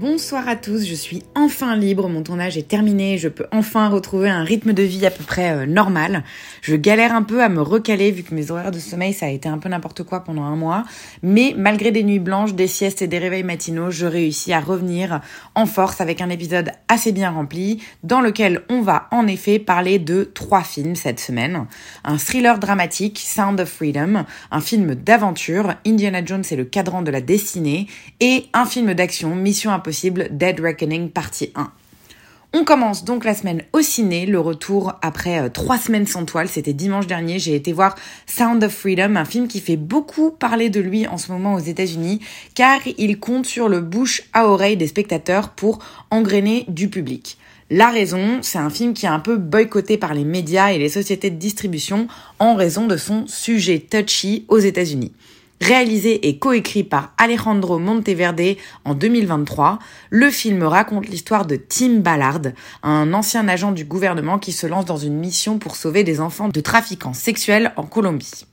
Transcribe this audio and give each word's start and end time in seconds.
Bonsoir 0.00 0.46
à 0.46 0.54
tous, 0.54 0.86
je 0.86 0.94
suis 0.94 1.24
enfin 1.34 1.74
libre, 1.74 2.08
mon 2.08 2.22
tournage 2.22 2.56
est 2.56 2.68
terminé, 2.68 3.18
je 3.18 3.26
peux 3.26 3.46
enfin 3.50 3.88
retrouver 3.88 4.30
un 4.30 4.44
rythme 4.44 4.72
de 4.72 4.84
vie 4.84 5.04
à 5.04 5.10
peu 5.10 5.24
près 5.24 5.50
euh, 5.50 5.66
normal. 5.66 6.22
Je 6.62 6.76
galère 6.76 7.12
un 7.12 7.24
peu 7.24 7.42
à 7.42 7.48
me 7.48 7.60
recaler 7.60 8.12
vu 8.12 8.22
que 8.22 8.32
mes 8.32 8.52
horaires 8.52 8.70
de 8.70 8.78
sommeil 8.78 9.12
ça 9.12 9.26
a 9.26 9.30
été 9.30 9.48
un 9.48 9.58
peu 9.58 9.68
n'importe 9.68 10.04
quoi 10.04 10.22
pendant 10.22 10.44
un 10.44 10.54
mois, 10.54 10.84
mais 11.24 11.52
malgré 11.56 11.90
des 11.90 12.04
nuits 12.04 12.20
blanches, 12.20 12.54
des 12.54 12.68
siestes 12.68 13.02
et 13.02 13.08
des 13.08 13.18
réveils 13.18 13.42
matinaux, 13.42 13.90
je 13.90 14.06
réussis 14.06 14.52
à 14.52 14.60
revenir 14.60 15.20
en 15.56 15.66
force 15.66 16.00
avec 16.00 16.20
un 16.20 16.30
épisode 16.30 16.70
assez 16.86 17.10
bien 17.10 17.30
rempli 17.30 17.82
dans 18.04 18.20
lequel 18.20 18.62
on 18.70 18.82
va 18.82 19.08
en 19.10 19.26
effet 19.26 19.58
parler 19.58 19.98
de 19.98 20.22
trois 20.22 20.62
films 20.62 20.94
cette 20.94 21.18
semaine. 21.18 21.66
Un 22.04 22.18
thriller 22.18 22.60
dramatique, 22.60 23.18
Sound 23.18 23.58
of 23.58 23.68
Freedom, 23.68 24.26
un 24.52 24.60
film 24.60 24.94
d'aventure, 24.94 25.74
Indiana 25.84 26.24
Jones 26.24 26.44
et 26.48 26.56
le 26.56 26.64
cadran 26.64 27.02
de 27.02 27.10
la 27.10 27.20
destinée, 27.20 27.88
et 28.20 28.44
un 28.52 28.64
film 28.64 28.94
d'action, 28.94 29.34
Mission 29.34 29.72
Dead 30.30 30.60
Reckoning 30.60 31.10
partie 31.10 31.52
1. 31.54 31.70
On 32.54 32.64
commence 32.64 33.04
donc 33.04 33.26
la 33.26 33.34
semaine 33.34 33.62
au 33.74 33.82
ciné, 33.82 34.24
le 34.24 34.40
retour 34.40 34.94
après 35.02 35.38
euh, 35.38 35.50
trois 35.50 35.76
semaines 35.76 36.06
sans 36.06 36.24
toile, 36.24 36.48
c'était 36.48 36.72
dimanche 36.72 37.06
dernier, 37.06 37.38
j'ai 37.38 37.54
été 37.54 37.74
voir 37.74 37.94
Sound 38.26 38.64
of 38.64 38.72
Freedom, 38.72 39.16
un 39.16 39.26
film 39.26 39.48
qui 39.48 39.60
fait 39.60 39.76
beaucoup 39.76 40.30
parler 40.30 40.70
de 40.70 40.80
lui 40.80 41.06
en 41.06 41.18
ce 41.18 41.30
moment 41.30 41.54
aux 41.54 41.60
États-Unis, 41.60 42.20
car 42.54 42.80
il 42.96 43.18
compte 43.18 43.44
sur 43.44 43.68
le 43.68 43.82
bouche 43.82 44.22
à 44.32 44.46
oreille 44.46 44.78
des 44.78 44.86
spectateurs 44.86 45.50
pour 45.50 45.80
engrainer 46.10 46.64
du 46.68 46.88
public. 46.88 47.36
La 47.70 47.90
raison, 47.90 48.38
c'est 48.40 48.56
un 48.56 48.70
film 48.70 48.94
qui 48.94 49.04
est 49.04 49.10
un 49.10 49.20
peu 49.20 49.36
boycotté 49.36 49.98
par 49.98 50.14
les 50.14 50.24
médias 50.24 50.72
et 50.72 50.78
les 50.78 50.88
sociétés 50.88 51.28
de 51.28 51.36
distribution 51.36 52.08
en 52.38 52.54
raison 52.54 52.86
de 52.86 52.96
son 52.96 53.26
sujet 53.26 53.78
touchy 53.78 54.46
aux 54.48 54.58
États-Unis. 54.58 55.12
Réalisé 55.60 56.28
et 56.28 56.38
coécrit 56.38 56.84
par 56.84 57.12
Alejandro 57.18 57.80
Monteverde 57.80 58.56
en 58.84 58.94
2023, 58.94 59.80
le 60.10 60.30
film 60.30 60.62
raconte 60.62 61.08
l'histoire 61.08 61.46
de 61.46 61.56
Tim 61.56 61.96
Ballard, 61.96 62.42
un 62.84 63.12
ancien 63.12 63.48
agent 63.48 63.72
du 63.72 63.84
gouvernement 63.84 64.38
qui 64.38 64.52
se 64.52 64.68
lance 64.68 64.84
dans 64.84 64.96
une 64.96 65.18
mission 65.18 65.58
pour 65.58 65.74
sauver 65.74 66.04
des 66.04 66.20
enfants 66.20 66.48
de 66.48 66.60
trafiquants 66.60 67.12
sexuels 67.12 67.72
en 67.76 67.84
Colombie. 67.84 68.46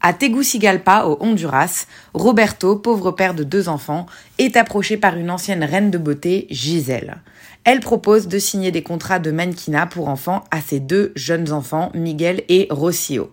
À 0.00 0.14
Tegucigalpa, 0.14 1.04
au 1.04 1.18
Honduras, 1.20 1.86
Roberto, 2.14 2.76
pauvre 2.76 3.10
père 3.10 3.34
de 3.34 3.44
deux 3.44 3.68
enfants, 3.68 4.06
est 4.38 4.56
approché 4.56 4.96
par 4.96 5.16
une 5.16 5.30
ancienne 5.30 5.64
reine 5.64 5.90
de 5.90 5.98
beauté, 5.98 6.46
Gisèle. 6.50 7.18
Elle 7.64 7.80
propose 7.80 8.28
de 8.28 8.38
signer 8.38 8.70
des 8.70 8.82
contrats 8.82 9.18
de 9.18 9.30
mannequinat 9.30 9.86
pour 9.86 10.08
enfants 10.08 10.44
à 10.50 10.62
ses 10.62 10.80
deux 10.80 11.12
jeunes 11.16 11.52
enfants, 11.52 11.90
Miguel 11.94 12.44
et 12.48 12.68
Rocio. 12.70 13.30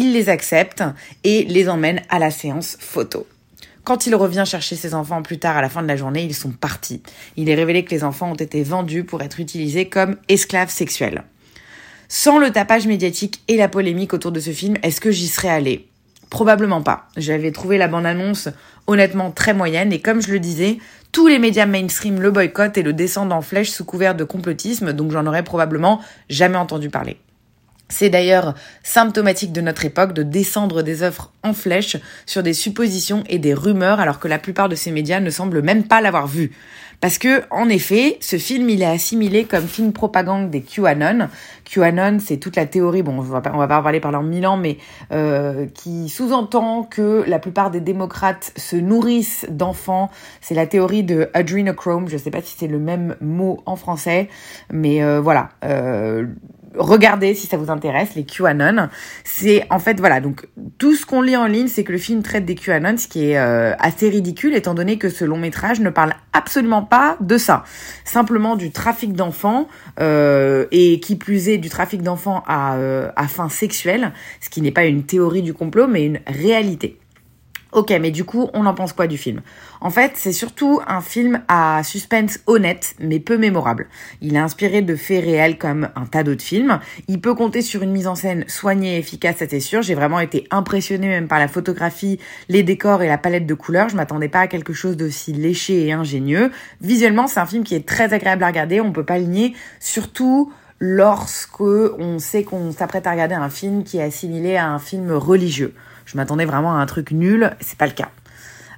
Il 0.00 0.12
les 0.12 0.28
accepte 0.28 0.84
et 1.24 1.42
les 1.42 1.68
emmène 1.68 2.02
à 2.08 2.20
la 2.20 2.30
séance 2.30 2.76
photo. 2.78 3.26
Quand 3.82 4.06
il 4.06 4.14
revient 4.14 4.44
chercher 4.46 4.76
ses 4.76 4.94
enfants 4.94 5.22
plus 5.22 5.40
tard 5.40 5.56
à 5.56 5.60
la 5.60 5.68
fin 5.68 5.82
de 5.82 5.88
la 5.88 5.96
journée, 5.96 6.22
ils 6.22 6.36
sont 6.36 6.52
partis. 6.52 7.02
Il 7.36 7.50
est 7.50 7.56
révélé 7.56 7.84
que 7.84 7.90
les 7.90 8.04
enfants 8.04 8.30
ont 8.30 8.36
été 8.36 8.62
vendus 8.62 9.02
pour 9.02 9.22
être 9.22 9.40
utilisés 9.40 9.88
comme 9.88 10.14
esclaves 10.28 10.70
sexuels. 10.70 11.24
Sans 12.08 12.38
le 12.38 12.52
tapage 12.52 12.86
médiatique 12.86 13.42
et 13.48 13.56
la 13.56 13.66
polémique 13.66 14.14
autour 14.14 14.30
de 14.30 14.38
ce 14.38 14.50
film, 14.50 14.76
est-ce 14.84 15.00
que 15.00 15.10
j'y 15.10 15.26
serais 15.26 15.48
allée? 15.48 15.88
Probablement 16.30 16.82
pas. 16.82 17.08
J'avais 17.16 17.50
trouvé 17.50 17.76
la 17.76 17.88
bande-annonce 17.88 18.50
honnêtement 18.86 19.32
très 19.32 19.52
moyenne 19.52 19.92
et 19.92 20.00
comme 20.00 20.22
je 20.22 20.30
le 20.30 20.38
disais, 20.38 20.78
tous 21.10 21.26
les 21.26 21.40
médias 21.40 21.66
mainstream 21.66 22.20
le 22.20 22.30
boycottent 22.30 22.78
et 22.78 22.84
le 22.84 22.92
descendent 22.92 23.32
en 23.32 23.42
flèche 23.42 23.70
sous 23.70 23.84
couvert 23.84 24.14
de 24.14 24.22
complotisme, 24.22 24.92
donc 24.92 25.10
j'en 25.10 25.26
aurais 25.26 25.42
probablement 25.42 26.00
jamais 26.30 26.56
entendu 26.56 26.88
parler. 26.88 27.16
C'est 27.88 28.10
d'ailleurs 28.10 28.54
symptomatique 28.82 29.52
de 29.52 29.60
notre 29.60 29.84
époque 29.84 30.12
de 30.12 30.22
descendre 30.22 30.82
des 30.82 31.02
œuvres 31.02 31.32
en 31.42 31.54
flèche 31.54 31.96
sur 32.26 32.42
des 32.42 32.52
suppositions 32.52 33.24
et 33.28 33.38
des 33.38 33.54
rumeurs 33.54 34.00
alors 34.00 34.18
que 34.18 34.28
la 34.28 34.38
plupart 34.38 34.68
de 34.68 34.74
ces 34.74 34.90
médias 34.90 35.20
ne 35.20 35.30
semblent 35.30 35.62
même 35.62 35.84
pas 35.84 36.00
l'avoir 36.00 36.26
vu. 36.26 36.52
Parce 37.00 37.18
que, 37.18 37.42
en 37.50 37.68
effet, 37.68 38.16
ce 38.20 38.38
film, 38.38 38.68
il 38.70 38.82
est 38.82 38.86
assimilé 38.86 39.44
comme 39.44 39.66
film 39.66 39.92
propagande 39.92 40.50
des 40.50 40.62
QAnon. 40.62 41.28
QAnon, 41.64 42.18
c'est 42.18 42.38
toute 42.38 42.56
la 42.56 42.66
théorie, 42.66 43.02
bon, 43.02 43.18
on 43.18 43.20
va 43.20 43.40
pas, 43.40 43.52
en 43.52 43.66
parler 43.68 44.00
pendant 44.00 44.22
mille 44.22 44.46
ans, 44.48 44.56
mais 44.56 44.78
euh, 45.12 45.66
qui 45.74 46.08
sous-entend 46.08 46.82
que 46.82 47.24
la 47.28 47.38
plupart 47.38 47.70
des 47.70 47.80
démocrates 47.80 48.52
se 48.56 48.74
nourrissent 48.74 49.46
d'enfants. 49.48 50.10
C'est 50.40 50.54
la 50.54 50.66
théorie 50.66 51.04
de 51.04 51.30
adrenochrome, 51.34 52.08
je 52.08 52.16
sais 52.16 52.32
pas 52.32 52.42
si 52.42 52.56
c'est 52.58 52.66
le 52.66 52.80
même 52.80 53.14
mot 53.20 53.62
en 53.64 53.76
français, 53.76 54.28
mais 54.72 55.02
euh, 55.04 55.20
voilà. 55.20 55.50
Euh, 55.64 56.26
regardez 56.78 57.34
si 57.34 57.46
ça 57.46 57.56
vous 57.56 57.70
intéresse 57.70 58.14
les 58.14 58.24
QAnon. 58.24 58.88
C'est 59.24 59.66
en 59.70 59.78
fait 59.78 59.98
voilà 59.98 60.20
donc 60.20 60.48
tout 60.78 60.94
ce 60.94 61.04
qu'on 61.04 61.22
lit 61.22 61.36
en 61.36 61.46
ligne, 61.46 61.68
c'est 61.68 61.84
que 61.84 61.92
le 61.92 61.98
film 61.98 62.22
traite 62.22 62.44
des 62.44 62.54
QAnon, 62.54 62.96
ce 62.96 63.08
qui 63.08 63.30
est 63.30 63.38
euh, 63.38 63.74
assez 63.78 64.08
ridicule 64.08 64.54
étant 64.54 64.74
donné 64.74 64.98
que 64.98 65.08
ce 65.08 65.24
long 65.24 65.38
métrage 65.38 65.80
ne 65.80 65.90
parle 65.90 66.14
absolument 66.32 66.82
pas 66.82 67.16
de 67.20 67.36
ça, 67.36 67.64
simplement 68.04 68.56
du 68.56 68.70
trafic 68.70 69.12
d'enfants 69.12 69.68
euh, 70.00 70.66
et 70.70 71.00
qui 71.00 71.16
plus 71.16 71.48
est 71.48 71.58
du 71.58 71.68
trafic 71.68 72.02
d'enfants 72.02 72.42
à 72.46 72.76
euh, 72.76 73.10
à 73.16 73.28
fin 73.28 73.48
sexuelle, 73.48 74.12
ce 74.40 74.50
qui 74.50 74.62
n'est 74.62 74.72
pas 74.72 74.84
une 74.84 75.04
théorie 75.04 75.42
du 75.42 75.54
complot 75.54 75.86
mais 75.88 76.04
une 76.04 76.20
réalité. 76.26 76.98
Ok, 77.72 77.92
mais 78.00 78.10
du 78.10 78.24
coup, 78.24 78.48
on 78.54 78.66
en 78.66 78.74
pense 78.74 78.92
quoi 78.92 79.06
du 79.06 79.18
film? 79.18 79.42
En 79.80 79.90
fait, 79.90 80.12
c'est 80.14 80.32
surtout 80.32 80.80
un 80.86 81.00
film 81.00 81.42
à 81.48 81.82
suspense 81.84 82.40
honnête, 82.46 82.94
mais 82.98 83.20
peu 83.20 83.36
mémorable. 83.36 83.86
Il 84.20 84.34
est 84.36 84.40
inspiré 84.40 84.82
de 84.82 84.96
faits 84.96 85.22
réels 85.22 85.58
comme 85.58 85.90
un 85.94 86.06
tas 86.06 86.22
d'autres 86.22 86.42
films. 86.42 86.80
Il 87.06 87.20
peut 87.20 87.34
compter 87.34 87.62
sur 87.62 87.82
une 87.82 87.92
mise 87.92 88.06
en 88.06 88.14
scène 88.14 88.44
soignée 88.48 88.96
et 88.96 88.98
efficace, 88.98 89.36
ça 89.36 89.46
c'est 89.48 89.60
sûr. 89.60 89.82
J'ai 89.82 89.94
vraiment 89.94 90.18
été 90.18 90.48
impressionnée 90.50 91.08
même 91.08 91.28
par 91.28 91.38
la 91.38 91.46
photographie, 91.46 92.18
les 92.48 92.62
décors 92.62 93.02
et 93.02 93.08
la 93.08 93.18
palette 93.18 93.46
de 93.46 93.54
couleurs. 93.54 93.88
Je 93.88 93.96
m'attendais 93.96 94.28
pas 94.28 94.40
à 94.40 94.46
quelque 94.48 94.72
chose 94.72 94.96
d'aussi 94.96 95.32
léché 95.32 95.86
et 95.86 95.92
ingénieux. 95.92 96.50
Visuellement, 96.80 97.26
c'est 97.26 97.40
un 97.40 97.46
film 97.46 97.64
qui 97.64 97.74
est 97.74 97.86
très 97.86 98.14
agréable 98.14 98.42
à 98.44 98.48
regarder, 98.48 98.80
on 98.80 98.92
peut 98.92 99.04
pas 99.04 99.18
le. 99.18 99.28
Surtout 99.78 100.52
lorsque 100.78 101.60
on 101.60 102.18
sait 102.18 102.44
qu'on 102.44 102.72
s'apprête 102.72 103.06
à 103.06 103.12
regarder 103.12 103.34
un 103.34 103.50
film 103.50 103.84
qui 103.84 103.98
est 103.98 104.02
assimilé 104.02 104.56
à 104.56 104.68
un 104.68 104.78
film 104.78 105.12
religieux. 105.12 105.74
Je 106.06 106.16
m'attendais 106.16 106.44
vraiment 106.44 106.76
à 106.76 106.78
un 106.78 106.86
truc 106.86 107.10
nul, 107.10 107.50
c'est 107.60 107.78
pas 107.78 107.86
le 107.86 107.92
cas. 107.92 108.08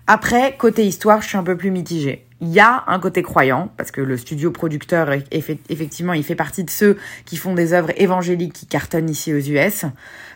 Après, 0.07 0.57
côté 0.57 0.85
histoire, 0.85 1.23
je 1.23 1.29
suis 1.29 1.37
un 1.37 1.45
peu 1.45 1.57
plus 1.57 1.71
mitigée. 1.71 2.27
Il 2.41 2.49
y 2.49 2.59
a 2.59 2.85
un 2.87 2.99
côté 2.99 3.23
croyant, 3.23 3.71
parce 3.77 3.91
que 3.91 4.01
le 4.01 4.17
studio 4.17 4.51
producteur, 4.51 5.11
effectivement, 5.31 6.15
il 6.15 6.25
fait 6.25 6.35
partie 6.35 6.65
de 6.65 6.71
ceux 6.71 6.97
qui 7.27 7.37
font 7.37 7.55
des 7.55 7.75
œuvres 7.75 7.93
évangéliques 7.97 8.55
qui 8.55 8.67
cartonnent 8.67 9.11
ici 9.11 9.33
aux 9.33 9.39
US, 9.39 9.85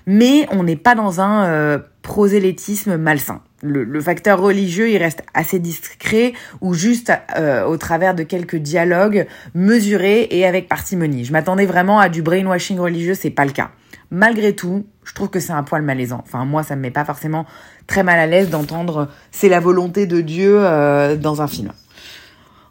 mais 0.07 0.47
on 0.51 0.63
n'est 0.63 0.77
pas 0.77 0.95
dans 0.95 1.21
un 1.21 1.47
euh, 1.47 1.79
prosélytisme 2.05 2.97
malsain. 2.99 3.41
Le, 3.63 3.83
le, 3.83 4.01
facteur 4.01 4.39
religieux, 4.39 4.91
il 4.91 4.99
reste 4.99 5.25
assez 5.33 5.59
discret 5.59 6.35
ou 6.61 6.75
juste 6.75 7.11
euh, 7.37 7.65
au 7.65 7.79
travers 7.79 8.15
de 8.15 8.23
quelques 8.23 8.57
dialogues 8.57 9.27
mesurés 9.55 10.29
et 10.31 10.47
avec 10.47 10.69
parcimonie. 10.69 11.25
Je 11.25 11.33
m'attendais 11.33 11.65
vraiment 11.65 11.99
à 11.99 12.11
du 12.11 12.21
brainwashing 12.21 12.79
religieux, 12.79 13.15
c'est 13.15 13.31
pas 13.31 13.47
le 13.47 13.53
cas. 13.53 13.71
Malgré 14.11 14.55
tout, 14.55 14.87
je 15.03 15.15
trouve 15.15 15.31
que 15.31 15.41
c'est 15.41 15.55
un 15.55 15.63
poil 15.63 15.81
malaisant. 15.81 16.23
Enfin, 16.27 16.45
moi, 16.45 16.63
ça 16.63 16.77
me 16.77 16.83
met 16.83 16.91
pas 16.91 17.07
forcément 17.07 17.47
très 17.87 18.03
mal 18.03 18.19
à 18.19 18.27
l'aise 18.27 18.51
d'entendre 18.51 19.09
c'est 19.31 19.49
la 19.49 19.59
volonté 19.59 20.07
de 20.07 20.21
Dieu 20.21 20.59
euh, 20.59 21.17
dans 21.17 21.41
un 21.41 21.49
film. 21.49 21.73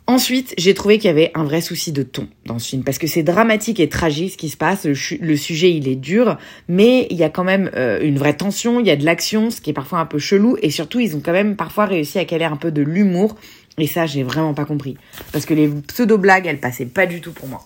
Ensuite, 0.06 0.54
j'ai 0.58 0.74
trouvé 0.74 0.98
qu'il 0.98 1.08
y 1.08 1.12
avait 1.12 1.32
un 1.34 1.46
vrai 1.46 1.62
souci 1.62 1.94
de 1.94 2.04
ton 2.04 2.28
dans 2.46 2.60
ce 2.60 2.70
film, 2.70 2.84
parce 2.84 2.98
que 2.98 3.08
c'est 3.08 3.24
dramatique 3.24 3.80
et 3.80 3.88
tragique 3.88 4.34
ce 4.34 4.38
qui 4.38 4.50
se 4.50 4.58
passe, 4.58 4.86
le, 4.86 5.36
sujet 5.38 5.72
il 5.72 5.88
est 5.88 5.96
dur, 5.96 6.38
mais 6.68 7.08
il 7.10 7.16
y 7.16 7.24
a 7.24 7.30
quand 7.30 7.46
même 7.46 7.72
euh, 7.76 8.02
une 8.02 8.18
vraie 8.18 8.36
tension, 8.36 8.82
il 8.82 8.86
y 8.86 8.92
a 8.92 8.98
de 8.98 9.06
l'action, 9.06 9.50
ce 9.50 9.62
qui 9.62 9.70
est 9.70 9.74
parfois 9.74 10.00
un 10.00 10.06
peu 10.06 10.20
chelou, 10.20 10.58
et 10.62 10.72
surtout 10.72 11.00
ils 11.00 11.16
ont 11.16 11.22
quand 11.22 11.32
même 11.32 11.56
parfois 11.56 11.86
réussi 11.86 12.20
à 12.20 12.26
caler 12.26 12.44
un 12.44 12.58
peu 12.58 12.70
de 12.70 12.82
l'humour, 12.82 13.38
et 13.78 13.88
ça 13.88 14.06
j'ai 14.06 14.24
vraiment 14.24 14.54
pas 14.54 14.66
compris, 14.66 14.98
parce 15.32 15.46
que 15.46 15.54
les 15.54 15.70
pseudo-blagues 15.70 16.48
elles 16.48 16.60
passaient 16.60 16.86
pas 16.86 17.06
du 17.06 17.22
tout 17.22 17.32
pour 17.32 17.48
moi. 17.48 17.66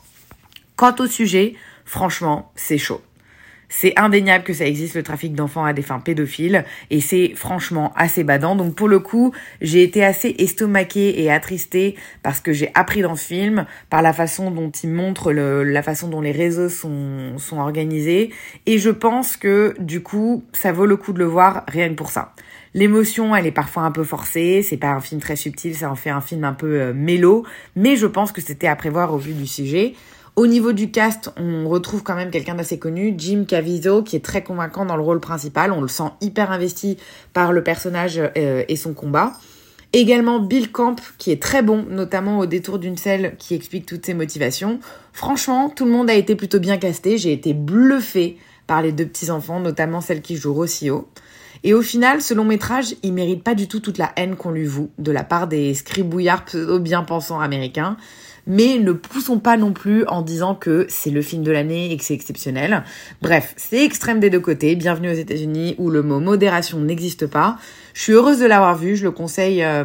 Quant 0.76 0.94
au 1.00 1.08
sujet, 1.08 1.56
franchement, 1.86 2.52
c'est 2.56 2.78
chaud. 2.78 3.02
C'est 3.70 3.98
indéniable 4.00 4.44
que 4.44 4.54
ça 4.54 4.66
existe 4.66 4.96
le 4.96 5.04
trafic 5.04 5.34
d'enfants 5.34 5.66
à 5.66 5.74
des 5.74 5.82
fins 5.82 6.00
pédophiles 6.00 6.64
et 6.90 7.02
c'est 7.02 7.34
franchement 7.36 7.92
assez 7.96 8.24
badant. 8.24 8.56
Donc 8.56 8.76
pour 8.76 8.88
le 8.88 9.00
coup, 9.00 9.34
j'ai 9.62 9.84
été 9.84 10.06
assez 10.06 10.36
estomaquée 10.40 11.22
et 11.22 11.32
attristée 11.32 11.96
parce 12.24 12.40
que 12.40 12.54
j'ai 12.54 12.72
appris 12.76 13.02
dans 13.02 13.16
ce 13.16 13.26
film, 13.26 13.66
par 13.90 14.02
la 14.02 14.14
façon 14.14 14.52
dont 14.52 14.70
il 14.70 14.90
montre 14.90 15.34
le, 15.34 15.64
la 15.64 15.84
façon 15.84 16.08
dont 16.08 16.22
les 16.22 16.32
réseaux 16.32 16.70
sont, 16.70 17.38
sont 17.38 17.60
organisés 17.60 18.32
et 18.66 18.78
je 18.78 18.90
pense 18.90 19.36
que 19.36 19.76
du 19.80 20.02
coup, 20.02 20.44
ça 20.54 20.72
vaut 20.72 20.86
le 20.86 20.96
coup 20.96 21.12
de 21.12 21.20
le 21.20 21.26
voir 21.26 21.64
rien 21.68 21.90
que 21.90 21.96
pour 21.96 22.10
ça. 22.10 22.34
L'émotion, 22.74 23.36
elle 23.36 23.48
est 23.48 23.52
parfois 23.52 23.84
un 23.84 23.92
peu 23.92 24.04
forcée, 24.04 24.62
c'est 24.62 24.78
pas 24.78 24.92
un 24.92 25.02
film 25.02 25.20
très 25.20 25.36
subtil, 25.36 25.76
ça 25.76 25.90
en 25.90 25.96
fait 25.96 26.10
un 26.10 26.22
film 26.22 26.44
un 26.44 26.54
peu 26.54 26.80
euh, 26.80 26.94
mélo, 26.94 27.44
mais 27.76 27.96
je 27.96 28.06
pense 28.06 28.32
que 28.32 28.40
c'était 28.40 28.68
à 28.68 28.76
prévoir 28.76 29.14
au 29.14 29.18
vu 29.18 29.34
du 29.34 29.48
sujet. 29.48 29.94
Au 30.38 30.46
niveau 30.46 30.72
du 30.72 30.92
cast, 30.92 31.32
on 31.36 31.68
retrouve 31.68 32.04
quand 32.04 32.14
même 32.14 32.30
quelqu'un 32.30 32.54
d'assez 32.54 32.78
connu, 32.78 33.16
Jim 33.18 33.46
Caviezel, 33.48 34.04
qui 34.04 34.16
est 34.16 34.24
très 34.24 34.44
convaincant 34.44 34.86
dans 34.86 34.96
le 34.96 35.02
rôle 35.02 35.20
principal. 35.20 35.72
On 35.72 35.82
le 35.82 35.88
sent 35.88 36.12
hyper 36.22 36.52
investi 36.52 37.00
par 37.34 37.52
le 37.52 37.64
personnage 37.64 38.22
euh, 38.38 38.64
et 38.68 38.76
son 38.76 38.94
combat. 38.94 39.34
Également 39.94 40.40
Bill 40.40 40.72
Camp, 40.72 41.02
qui 41.18 41.32
est 41.32 41.42
très 41.42 41.64
bon, 41.64 41.84
notamment 41.90 42.38
au 42.38 42.46
détour 42.46 42.78
d'une 42.78 42.98
selle 42.98 43.36
qui 43.40 43.56
explique 43.56 43.88
toutes 43.88 44.06
ses 44.06 44.14
motivations. 44.14 44.80
Franchement, 45.12 45.70
tout 45.76 45.86
le 45.86 45.92
monde 45.92 46.08
a 46.08 46.14
été 46.14 46.36
plutôt 46.36 46.60
bien 46.60 46.78
casté. 46.78 47.18
J'ai 47.18 47.34
été 47.34 47.56
bluffée 47.56 48.38
par 48.68 48.84
les 48.84 48.92
deux 48.92 49.08
petits 49.08 49.32
enfants, 49.32 49.60
notamment 49.60 50.02
celle 50.02 50.22
qui 50.22 50.36
joue 50.36 50.54
Rossio. 50.54 51.08
Et 51.64 51.74
au 51.74 51.82
final, 51.82 52.22
ce 52.22 52.34
long 52.34 52.46
métrage, 52.46 52.96
il 53.04 53.14
mérite 53.14 53.44
pas 53.44 53.56
du 53.56 53.68
tout 53.68 53.80
toute 53.80 53.98
la 53.98 54.12
haine 54.16 54.36
qu'on 54.36 54.52
lui 54.52 54.66
voue 54.66 54.90
de 54.98 55.12
la 55.12 55.24
part 55.24 55.48
des 55.48 55.74
scribouillards 55.74 56.46
pseudo-bien-pensants 56.46 57.40
américains 57.40 57.98
mais 58.48 58.80
ne 58.80 58.94
poussons 58.94 59.40
pas 59.40 59.58
non 59.58 59.74
plus 59.74 60.06
en 60.08 60.22
disant 60.22 60.56
que 60.56 60.86
c'est 60.90 61.12
le 61.12 61.22
film 61.22 61.44
de 61.44 61.52
l'année 61.52 61.92
et 61.92 61.98
que 61.98 62.04
c'est 62.04 62.14
exceptionnel. 62.14 62.84
Bref, 63.22 63.54
c'est 63.58 63.84
extrême 63.84 64.20
des 64.20 64.30
deux 64.30 64.40
côtés. 64.40 64.76
Bienvenue 64.76 65.12
aux 65.12 65.16
États-Unis 65.16 65.76
où 65.78 65.90
le 65.90 66.02
mot 66.02 66.20
modération 66.20 66.80
n'existe 66.80 67.28
pas. 67.28 67.58
Je 67.94 68.02
suis 68.02 68.14
heureuse 68.14 68.40
de 68.40 68.46
l'avoir 68.46 68.76
vu, 68.78 68.96
je 68.96 69.04
le 69.04 69.12
conseille 69.12 69.64
euh, 69.64 69.84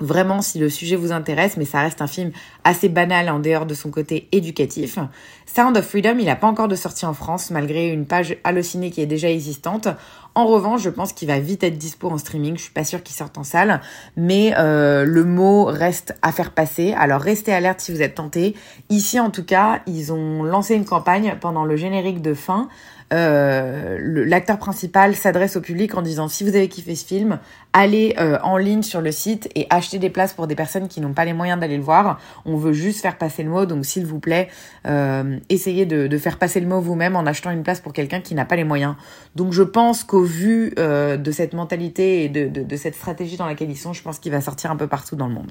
vraiment 0.00 0.42
si 0.42 0.58
le 0.58 0.68
sujet 0.68 0.96
vous 0.96 1.12
intéresse, 1.12 1.56
mais 1.56 1.64
ça 1.64 1.80
reste 1.80 2.02
un 2.02 2.06
film 2.06 2.32
assez 2.64 2.88
banal 2.88 3.28
en 3.28 3.38
dehors 3.38 3.66
de 3.66 3.74
son 3.74 3.90
côté 3.90 4.28
éducatif. 4.32 4.98
Sound 5.46 5.76
of 5.76 5.86
Freedom, 5.86 6.16
il 6.18 6.26
n'a 6.26 6.36
pas 6.36 6.46
encore 6.46 6.68
de 6.68 6.76
sortie 6.76 7.06
en 7.06 7.14
France, 7.14 7.50
malgré 7.50 7.88
une 7.88 8.06
page 8.06 8.36
hallucinée 8.44 8.90
qui 8.90 9.00
est 9.00 9.06
déjà 9.06 9.30
existante. 9.30 9.88
En 10.34 10.46
revanche, 10.46 10.82
je 10.82 10.90
pense 10.90 11.12
qu'il 11.12 11.26
va 11.26 11.40
vite 11.40 11.64
être 11.64 11.76
dispo 11.76 12.08
en 12.08 12.16
streaming. 12.16 12.56
Je 12.56 12.62
suis 12.62 12.72
pas 12.72 12.84
sûre 12.84 13.02
qu'il 13.02 13.16
sorte 13.16 13.36
en 13.36 13.42
salle, 13.42 13.80
mais 14.16 14.54
euh, 14.58 15.04
le 15.04 15.24
mot 15.24 15.64
reste 15.64 16.14
à 16.22 16.30
faire 16.30 16.52
passer. 16.52 16.94
Alors 16.96 17.20
restez 17.20 17.52
alerte 17.52 17.80
si 17.80 17.92
vous 17.92 18.00
êtes 18.00 18.14
tenté. 18.14 18.54
Ici, 18.90 19.18
en 19.18 19.30
tout 19.30 19.44
cas, 19.44 19.80
ils 19.86 20.12
ont 20.12 20.44
lancé 20.44 20.76
une 20.76 20.84
campagne 20.84 21.36
pendant 21.40 21.64
le 21.64 21.76
générique 21.76 22.22
de 22.22 22.34
fin 22.34 22.68
euh, 23.12 23.98
l'acteur 24.00 24.58
principal 24.58 25.14
s'adresse 25.14 25.56
au 25.56 25.60
public 25.60 25.94
en 25.94 26.02
disant 26.02 26.28
si 26.28 26.44
vous 26.44 26.54
avez 26.54 26.68
kiffé 26.68 26.94
ce 26.94 27.04
film, 27.04 27.38
allez 27.72 28.14
euh, 28.18 28.38
en 28.42 28.56
ligne 28.56 28.82
sur 28.82 29.00
le 29.00 29.12
site 29.12 29.48
et 29.54 29.66
achetez 29.70 29.98
des 29.98 30.10
places 30.10 30.32
pour 30.32 30.46
des 30.46 30.54
personnes 30.54 30.88
qui 30.88 31.00
n'ont 31.00 31.12
pas 31.12 31.24
les 31.24 31.32
moyens 31.32 31.60
d'aller 31.60 31.76
le 31.76 31.82
voir. 31.82 32.20
On 32.44 32.56
veut 32.56 32.72
juste 32.72 33.00
faire 33.00 33.18
passer 33.18 33.42
le 33.42 33.50
mot, 33.50 33.66
donc 33.66 33.84
s'il 33.84 34.06
vous 34.06 34.20
plaît, 34.20 34.48
euh, 34.86 35.38
essayez 35.48 35.86
de, 35.86 36.06
de, 36.06 36.18
faire 36.18 36.38
passer 36.38 36.60
le 36.60 36.66
mot 36.66 36.80
vous-même 36.80 37.16
en 37.16 37.26
achetant 37.26 37.50
une 37.50 37.62
place 37.62 37.80
pour 37.80 37.92
quelqu'un 37.92 38.20
qui 38.20 38.34
n'a 38.34 38.44
pas 38.44 38.56
les 38.56 38.64
moyens. 38.64 38.94
Donc 39.34 39.52
je 39.52 39.62
pense 39.62 40.04
qu'au 40.04 40.22
vu 40.22 40.72
euh, 40.78 41.16
de 41.16 41.32
cette 41.32 41.54
mentalité 41.54 42.24
et 42.24 42.28
de, 42.28 42.48
de, 42.48 42.62
de 42.62 42.76
cette 42.76 42.94
stratégie 42.94 43.36
dans 43.36 43.46
laquelle 43.46 43.70
ils 43.70 43.78
sont, 43.78 43.92
je 43.92 44.02
pense 44.02 44.18
qu'il 44.18 44.32
va 44.32 44.40
sortir 44.40 44.70
un 44.70 44.76
peu 44.76 44.86
partout 44.86 45.16
dans 45.16 45.28
le 45.28 45.34
monde. 45.34 45.50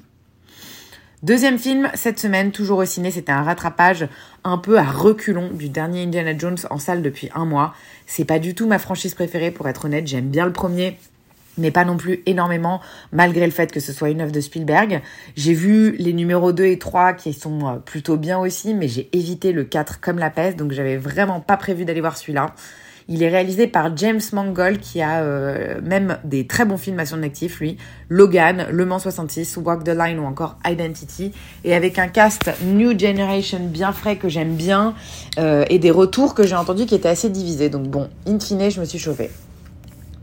Deuxième 1.22 1.58
film, 1.58 1.90
cette 1.92 2.18
semaine, 2.18 2.50
toujours 2.50 2.78
au 2.78 2.84
ciné, 2.86 3.10
c'était 3.10 3.30
un 3.30 3.42
rattrapage 3.42 4.08
un 4.42 4.56
peu 4.56 4.78
à 4.78 4.84
reculons 4.84 5.50
du 5.52 5.68
dernier 5.68 6.04
Indiana 6.04 6.32
Jones 6.36 6.56
en 6.70 6.78
salle 6.78 7.02
depuis 7.02 7.28
un 7.34 7.44
mois. 7.44 7.74
C'est 8.06 8.24
pas 8.24 8.38
du 8.38 8.54
tout 8.54 8.66
ma 8.66 8.78
franchise 8.78 9.14
préférée, 9.14 9.50
pour 9.50 9.68
être 9.68 9.84
honnête. 9.84 10.06
J'aime 10.06 10.28
bien 10.28 10.46
le 10.46 10.52
premier, 10.54 10.96
mais 11.58 11.70
pas 11.70 11.84
non 11.84 11.98
plus 11.98 12.22
énormément, 12.24 12.80
malgré 13.12 13.44
le 13.44 13.52
fait 13.52 13.70
que 13.70 13.80
ce 13.80 13.92
soit 13.92 14.08
une 14.08 14.22
œuvre 14.22 14.32
de 14.32 14.40
Spielberg. 14.40 15.02
J'ai 15.36 15.52
vu 15.52 15.94
les 15.98 16.14
numéros 16.14 16.52
2 16.52 16.64
et 16.64 16.78
3 16.78 17.12
qui 17.12 17.34
sont 17.34 17.66
euh, 17.66 17.76
plutôt 17.76 18.16
bien 18.16 18.38
aussi, 18.38 18.72
mais 18.72 18.88
j'ai 18.88 19.10
évité 19.12 19.52
le 19.52 19.64
4 19.64 20.00
comme 20.00 20.18
la 20.18 20.30
peste, 20.30 20.56
donc 20.56 20.72
j'avais 20.72 20.96
vraiment 20.96 21.40
pas 21.40 21.58
prévu 21.58 21.84
d'aller 21.84 22.00
voir 22.00 22.16
celui-là. 22.16 22.54
Il 23.08 23.22
est 23.22 23.28
réalisé 23.28 23.66
par 23.66 23.96
James 23.96 24.20
Mangold 24.32 24.80
qui 24.80 25.02
a 25.02 25.20
euh, 25.22 25.80
même 25.82 26.18
des 26.24 26.46
très 26.46 26.64
bons 26.64 26.76
films 26.76 26.98
à 27.00 27.06
son 27.06 27.22
actif, 27.22 27.60
lui. 27.60 27.76
Logan, 28.08 28.66
Le 28.70 28.84
Mans 28.84 28.98
66, 28.98 29.58
Walk 29.58 29.84
the 29.84 29.96
Line 29.96 30.18
ou 30.18 30.24
encore 30.24 30.56
Identity. 30.66 31.32
Et 31.64 31.74
avec 31.74 31.98
un 31.98 32.08
cast 32.08 32.50
New 32.64 32.98
Generation 32.98 33.60
bien 33.60 33.92
frais 33.92 34.16
que 34.16 34.28
j'aime 34.28 34.54
bien 34.54 34.94
euh, 35.38 35.64
et 35.68 35.78
des 35.78 35.90
retours 35.90 36.34
que 36.34 36.46
j'ai 36.46 36.56
entendus 36.56 36.86
qui 36.86 36.94
étaient 36.94 37.08
assez 37.08 37.30
divisés. 37.30 37.68
Donc 37.68 37.88
bon, 37.88 38.08
in 38.26 38.38
fine, 38.38 38.70
je 38.70 38.80
me 38.80 38.84
suis 38.84 38.98
chauffée. 38.98 39.30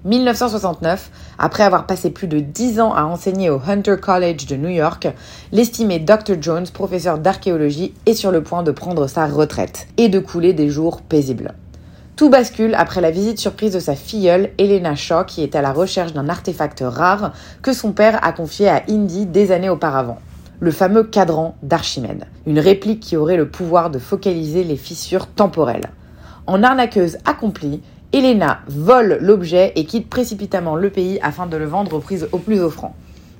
1969, 0.05 1.11
après 1.37 1.63
avoir 1.63 1.85
passé 1.85 2.11
plus 2.11 2.27
de 2.27 2.39
10 2.39 2.79
ans 2.79 2.93
à 2.93 3.03
enseigner 3.03 3.49
au 3.49 3.59
Hunter 3.65 3.95
College 4.01 4.45
de 4.45 4.55
New 4.55 4.69
York, 4.69 5.07
l'estimé 5.51 5.99
Dr. 5.99 6.35
Jones, 6.39 6.67
professeur 6.73 7.17
d'archéologie, 7.17 7.93
est 8.05 8.13
sur 8.13 8.31
le 8.31 8.41
point 8.41 8.63
de 8.63 8.71
prendre 8.71 9.07
sa 9.07 9.25
retraite 9.25 9.87
et 9.97 10.07
de 10.07 10.19
couler 10.19 10.53
des 10.53 10.69
jours 10.69 11.01
paisibles. 11.01 11.53
Tout 12.17 12.31
bascule 12.31 12.73
après 12.73 12.99
la 12.99 13.11
visite 13.11 13.37
surprise 13.37 13.73
de 13.73 13.79
sa 13.79 13.93
filleule, 13.93 14.49
Elena 14.57 14.95
Shaw, 14.95 15.23
qui 15.23 15.43
est 15.43 15.55
à 15.55 15.61
la 15.61 15.71
recherche 15.71 16.13
d'un 16.13 16.29
artefact 16.29 16.83
rare 16.83 17.31
que 17.61 17.73
son 17.73 17.91
père 17.91 18.19
a 18.25 18.31
confié 18.31 18.67
à 18.67 18.81
Indy 18.89 19.27
des 19.27 19.51
années 19.51 19.69
auparavant. 19.69 20.17
Le 20.59 20.71
fameux 20.71 21.03
cadran 21.03 21.55
d'Archimède, 21.61 22.25
une 22.47 22.57
réplique 22.57 23.01
qui 23.01 23.17
aurait 23.17 23.37
le 23.37 23.47
pouvoir 23.47 23.91
de 23.91 23.99
focaliser 23.99 24.63
les 24.63 24.77
fissures 24.77 25.27
temporelles. 25.27 25.91
En 26.47 26.63
arnaqueuse 26.63 27.19
accomplie, 27.23 27.83
Elena 28.11 28.61
vole 28.67 29.19
l'objet 29.21 29.73
et 29.75 29.85
quitte 29.85 30.09
précipitamment 30.09 30.75
le 30.75 30.89
pays 30.89 31.19
afin 31.21 31.45
de 31.45 31.55
le 31.55 31.65
vendre 31.65 31.93
aux 31.93 31.99
prises 31.99 32.27
au 32.31 32.39
plus 32.39 32.61
offrant. 32.61 32.95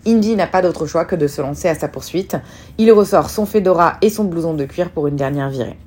Indy 0.06 0.35
n'a 0.35 0.45
pas 0.45 0.62
d'autre 0.62 0.85
choix 0.85 1.06
que 1.06 1.15
de 1.15 1.25
se 1.25 1.41
lancer 1.41 1.68
à 1.68 1.73
sa 1.73 1.88
poursuite. 1.88 2.38
Il 2.77 2.91
ressort 2.91 3.31
son 3.31 3.47
fedora 3.47 3.97
et 4.03 4.12
son 4.12 4.25
blouson 4.25 4.53
de 4.53 4.65
cuir 4.65 4.91
pour 4.91 5.07
une 5.07 5.15
dernière 5.15 5.50
virée. 5.50 5.80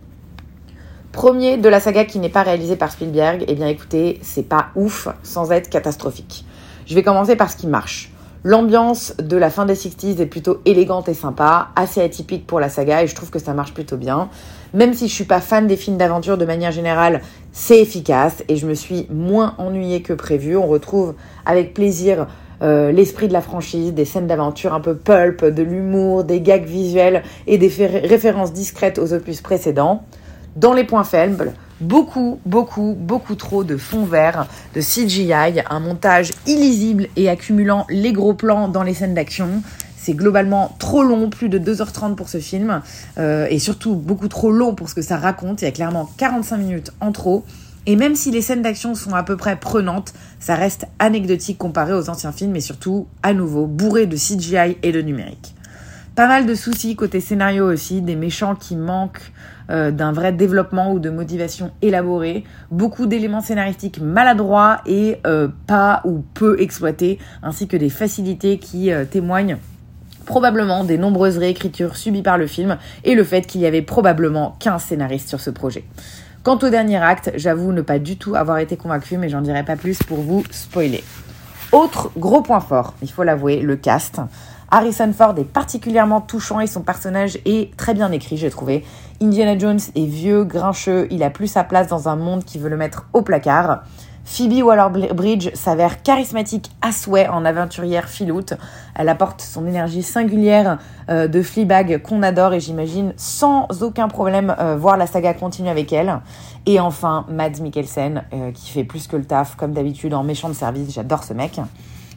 Premier 1.12 1.56
de 1.56 1.68
la 1.68 1.80
saga 1.80 2.04
qui 2.04 2.20
n'est 2.20 2.28
pas 2.28 2.44
réalisé 2.44 2.76
par 2.76 2.92
Spielberg, 2.92 3.44
eh 3.48 3.54
bien 3.56 3.66
écoutez, 3.66 4.20
c'est 4.22 4.48
pas 4.48 4.68
ouf 4.76 5.08
sans 5.24 5.50
être 5.50 5.68
catastrophique. 5.68 6.44
Je 6.86 6.94
vais 6.94 7.02
commencer 7.02 7.34
par 7.34 7.50
ce 7.50 7.56
qui 7.56 7.66
marche. 7.66 8.12
L'ambiance 8.44 9.14
de 9.18 9.36
la 9.36 9.50
fin 9.50 9.66
des 9.66 9.74
60s 9.74 10.20
est 10.20 10.26
plutôt 10.26 10.60
élégante 10.64 11.08
et 11.08 11.14
sympa, 11.14 11.70
assez 11.74 12.00
atypique 12.00 12.46
pour 12.46 12.60
la 12.60 12.68
saga 12.68 13.02
et 13.02 13.08
je 13.08 13.14
trouve 13.16 13.30
que 13.30 13.40
ça 13.40 13.54
marche 13.54 13.74
plutôt 13.74 13.96
bien. 13.96 14.28
Même 14.72 14.94
si 14.94 15.08
je 15.08 15.12
suis 15.12 15.24
pas 15.24 15.40
fan 15.40 15.66
des 15.66 15.76
films 15.76 15.96
d'aventure 15.96 16.38
de 16.38 16.44
manière 16.44 16.70
générale, 16.70 17.22
c'est 17.50 17.80
efficace 17.80 18.44
et 18.48 18.54
je 18.54 18.68
me 18.68 18.74
suis 18.74 19.08
moins 19.10 19.56
ennuyée 19.58 20.02
que 20.02 20.12
prévu. 20.12 20.56
On 20.56 20.68
retrouve 20.68 21.14
avec 21.44 21.74
plaisir 21.74 22.28
euh, 22.62 22.92
l'esprit 22.92 23.26
de 23.26 23.32
la 23.32 23.40
franchise, 23.40 23.92
des 23.94 24.04
scènes 24.04 24.28
d'aventure 24.28 24.74
un 24.74 24.80
peu 24.80 24.94
pulp, 24.94 25.44
de 25.44 25.62
l'humour, 25.62 26.22
des 26.22 26.40
gags 26.40 26.66
visuels 26.66 27.24
et 27.48 27.58
des 27.58 27.68
références 27.68 28.52
discrètes 28.52 29.00
aux 29.00 29.12
opus 29.12 29.40
précédents. 29.40 30.04
Dans 30.60 30.74
les 30.74 30.84
points 30.84 31.04
faibles, 31.04 31.54
beaucoup, 31.80 32.38
beaucoup, 32.44 32.94
beaucoup 32.94 33.34
trop 33.34 33.64
de 33.64 33.78
fond 33.78 34.04
vert, 34.04 34.46
de 34.74 34.82
CGI, 34.82 35.62
un 35.70 35.80
montage 35.80 36.32
illisible 36.46 37.06
et 37.16 37.30
accumulant 37.30 37.86
les 37.88 38.12
gros 38.12 38.34
plans 38.34 38.68
dans 38.68 38.82
les 38.82 38.92
scènes 38.92 39.14
d'action. 39.14 39.62
C'est 39.96 40.12
globalement 40.12 40.76
trop 40.78 41.02
long, 41.02 41.30
plus 41.30 41.48
de 41.48 41.58
2h30 41.58 42.14
pour 42.14 42.29
ce 42.29 42.40
film, 42.40 42.82
euh, 43.17 43.46
et 43.48 43.58
surtout 43.58 43.94
beaucoup 43.94 44.29
trop 44.29 44.50
long 44.50 44.74
pour 44.74 44.90
ce 44.90 44.94
que 44.94 45.00
ça 45.00 45.17
raconte. 45.17 45.62
Il 45.62 45.64
y 45.64 45.69
a 45.69 45.72
clairement 45.72 46.10
45 46.19 46.58
minutes 46.58 46.93
en 47.00 47.10
trop. 47.12 47.43
Et 47.86 47.96
même 47.96 48.14
si 48.14 48.31
les 48.31 48.43
scènes 48.43 48.60
d'action 48.60 48.94
sont 48.94 49.14
à 49.14 49.22
peu 49.22 49.38
près 49.38 49.56
prenantes, 49.56 50.12
ça 50.40 50.56
reste 50.56 50.88
anecdotique 50.98 51.56
comparé 51.56 51.94
aux 51.94 52.10
anciens 52.10 52.32
films, 52.32 52.52
mais 52.52 52.60
surtout, 52.60 53.06
à 53.22 53.32
nouveau, 53.32 53.64
bourré 53.64 54.05
de 54.05 54.17
CGI 54.17 54.76
et 54.82 54.93
de 54.93 55.00
numérique. 55.00 55.55
Pas 56.20 56.27
mal 56.27 56.44
de 56.44 56.55
soucis 56.55 56.96
côté 56.96 57.19
scénario 57.19 57.72
aussi, 57.72 58.03
des 58.03 58.15
méchants 58.15 58.55
qui 58.55 58.77
manquent 58.77 59.32
euh, 59.70 59.91
d'un 59.91 60.12
vrai 60.12 60.34
développement 60.34 60.93
ou 60.93 60.98
de 60.98 61.08
motivation 61.08 61.70
élaborée, 61.81 62.44
beaucoup 62.70 63.06
d'éléments 63.06 63.41
scénaristiques 63.41 64.03
maladroits 64.03 64.82
et 64.84 65.17
euh, 65.27 65.48
pas 65.67 66.03
ou 66.05 66.22
peu 66.34 66.60
exploités, 66.60 67.19
ainsi 67.43 67.69
que 67.69 67.77
des 67.79 67.89
facilités 67.89 68.58
qui 68.58 68.93
euh, 68.93 69.06
témoignent 69.06 69.56
probablement 70.27 70.84
des 70.84 70.98
nombreuses 70.98 71.39
réécritures 71.39 71.96
subies 71.96 72.20
par 72.20 72.36
le 72.36 72.46
film 72.46 72.77
et 73.03 73.15
le 73.15 73.24
fait 73.24 73.46
qu'il 73.46 73.62
y 73.62 73.67
avait 73.67 73.81
probablement 73.81 74.56
15 74.60 74.82
scénaristes 74.82 75.31
sur 75.31 75.41
ce 75.41 75.48
projet. 75.48 75.84
Quant 76.43 76.58
au 76.58 76.69
dernier 76.69 76.98
acte, 76.98 77.32
j'avoue 77.36 77.72
ne 77.72 77.81
pas 77.81 77.98
du 77.98 78.19
tout 78.19 78.34
avoir 78.34 78.58
été 78.58 78.77
convaincu, 78.77 79.17
mais 79.17 79.31
j'en 79.31 79.41
dirai 79.41 79.65
pas 79.65 79.77
plus 79.77 80.03
pour 80.03 80.20
vous 80.20 80.44
spoiler. 80.50 81.03
Autre 81.72 82.10
gros 82.19 82.43
point 82.43 82.60
fort, 82.60 82.93
il 83.00 83.10
faut 83.10 83.22
l'avouer, 83.22 83.60
le 83.60 83.77
cast. 83.77 84.20
Harrison 84.72 85.12
Ford 85.12 85.34
est 85.36 85.44
particulièrement 85.44 86.20
touchant 86.20 86.60
et 86.60 86.67
son 86.67 86.82
personnage 86.82 87.39
est 87.44 87.77
très 87.77 87.93
bien 87.93 88.12
écrit, 88.12 88.36
j'ai 88.36 88.50
trouvé. 88.50 88.84
Indiana 89.20 89.58
Jones 89.58 89.81
est 89.96 90.06
vieux, 90.06 90.44
grincheux, 90.44 91.08
il 91.10 91.22
a 91.22 91.31
plus 91.31 91.48
sa 91.48 91.65
place 91.65 91.89
dans 91.89 92.08
un 92.08 92.17
monde 92.17 92.44
qui 92.44 92.58
veut 92.58 92.69
le 92.69 92.77
mettre 92.77 93.06
au 93.12 93.22
placard. 93.22 93.82
Phoebe 94.24 94.62
Waller-Bridge 94.62 95.50
s'avère 95.55 96.03
charismatique 96.03 96.70
à 96.82 96.93
souhait 96.93 97.27
en 97.27 97.44
aventurière 97.44 98.08
filoute. 98.08 98.55
Elle 98.94 99.08
apporte 99.08 99.41
son 99.41 99.67
énergie 99.67 100.05
singulière 100.05 100.79
euh, 101.08 101.27
de 101.27 101.43
Fleabag 101.43 102.00
qu'on 102.03 102.22
adore 102.22 102.55
et 102.55 102.60
j'imagine 102.60 103.12
sans 103.17 103.67
aucun 103.82 104.06
problème 104.06 104.55
euh, 104.60 104.77
voir 104.77 104.96
la 104.96 105.08
saga 105.08 105.34
continuer 105.34 105.70
avec 105.70 105.93
elle. 105.93 106.20
Et 106.67 106.79
enfin, 106.79 107.27
Mads 107.29 107.60
Mikkelsen 107.60 108.22
euh, 108.32 108.53
qui 108.53 108.70
fait 108.70 108.84
plus 108.84 109.08
que 109.08 109.17
le 109.17 109.24
taf 109.24 109.56
comme 109.56 109.72
d'habitude 109.72 110.15
en 110.15 110.22
méchant 110.22 110.48
de 110.48 110.55
service. 110.55 110.94
J'adore 110.94 111.24
ce 111.24 111.32
mec. 111.34 111.58